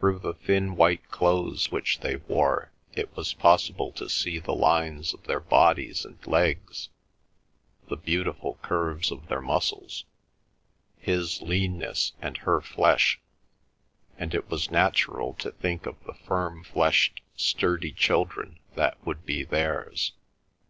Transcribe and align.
Through 0.00 0.20
the 0.20 0.32
thin 0.32 0.76
white 0.76 1.10
clothes 1.10 1.70
which 1.70 2.00
they 2.00 2.16
wore, 2.16 2.72
it 2.94 3.14
was 3.14 3.34
possible 3.34 3.92
to 3.92 4.08
see 4.08 4.38
the 4.38 4.54
lines 4.54 5.12
of 5.12 5.24
their 5.24 5.40
bodies 5.40 6.06
and 6.06 6.26
legs, 6.26 6.88
the 7.90 7.98
beautiful 7.98 8.54
curves 8.62 9.10
of 9.12 9.28
their 9.28 9.42
muscles, 9.42 10.06
his 10.96 11.42
leanness 11.42 12.14
and 12.22 12.38
her 12.38 12.62
flesh, 12.62 13.20
and 14.16 14.34
it 14.34 14.48
was 14.48 14.70
natural 14.70 15.34
to 15.34 15.52
think 15.52 15.84
of 15.84 16.02
the 16.04 16.14
firm 16.14 16.64
fleshed 16.64 17.20
sturdy 17.36 17.92
children 17.92 18.60
that 18.74 18.96
would 19.06 19.26
be 19.26 19.44
theirs. 19.44 20.12